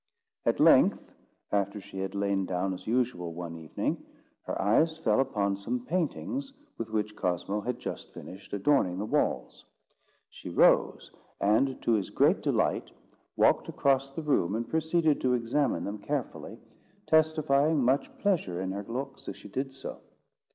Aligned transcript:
At 0.47 0.59
length, 0.59 1.11
after 1.51 1.79
she 1.79 1.99
had 1.99 2.15
lain 2.15 2.47
down 2.47 2.73
as 2.73 2.87
usual 2.87 3.33
one 3.35 3.55
evening, 3.55 4.03
her 4.45 4.59
eyes 4.59 4.97
fell 4.97 5.19
upon 5.19 5.57
some 5.57 5.85
paintings 5.85 6.53
with 6.79 6.89
which 6.89 7.15
Cosmo 7.15 7.61
had 7.61 7.77
just 7.77 8.11
finished 8.11 8.51
adorning 8.51 8.97
the 8.97 9.05
walls. 9.05 9.63
She 10.27 10.49
rose, 10.49 11.11
and 11.39 11.79
to 11.83 11.91
his 11.91 12.09
great 12.09 12.41
delight, 12.41 12.89
walked 13.35 13.69
across 13.69 14.09
the 14.09 14.23
room, 14.23 14.55
and 14.55 14.67
proceeded 14.67 15.21
to 15.21 15.35
examine 15.35 15.83
them 15.83 15.99
carefully, 15.99 16.57
testifying 17.05 17.83
much 17.83 18.09
pleasure 18.17 18.59
in 18.59 18.71
her 18.71 18.81
looks 18.85 19.29
as 19.29 19.35
she 19.37 19.49
did 19.49 19.71
so. 19.71 19.99